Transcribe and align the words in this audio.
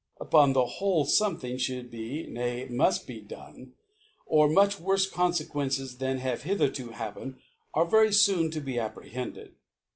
Fragm* 0.19 0.25
Upon 0.29 0.39
('99) 0.49 0.51
Upon 0.51 0.53
the 0.53 0.65
whole, 0.73 1.05
fomething 1.05 1.53
fliould 1.57 1.91
be, 1.91 2.25
nay 2.25 2.67
muft 2.71 3.05
be 3.05 3.21
done, 3.21 3.73
or 4.25 4.47
much 4.49 4.77
worfc 4.77 5.11
Confe 5.11 5.47
quences 5.47 5.99
than 5.99 6.17
have 6.17 6.41
hitherto 6.41 6.89
happened, 6.89 7.35
arc 7.75 7.91
very 7.91 8.11
foon 8.11 8.49
to 8.49 8.61
be 8.61 8.79
apprehended. 8.79 9.53